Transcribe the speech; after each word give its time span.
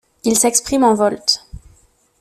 Il 0.23 0.35
s'exprime 0.35 0.83
en 0.83 0.95
volts. 0.95 1.47